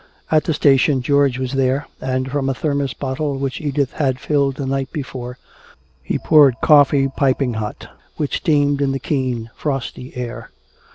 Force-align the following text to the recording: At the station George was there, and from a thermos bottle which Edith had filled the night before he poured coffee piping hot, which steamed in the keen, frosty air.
At 0.31 0.45
the 0.45 0.53
station 0.55 1.03
George 1.03 1.37
was 1.37 1.53
there, 1.53 1.85
and 2.01 2.31
from 2.31 2.49
a 2.49 2.55
thermos 2.55 2.91
bottle 2.91 3.37
which 3.37 3.61
Edith 3.61 3.91
had 3.93 4.19
filled 4.19 4.55
the 4.55 4.65
night 4.65 4.91
before 4.91 5.37
he 6.01 6.17
poured 6.17 6.55
coffee 6.59 7.07
piping 7.15 7.53
hot, 7.53 7.87
which 8.17 8.37
steamed 8.37 8.81
in 8.81 8.93
the 8.93 8.99
keen, 8.99 9.51
frosty 9.55 10.17
air. 10.17 10.49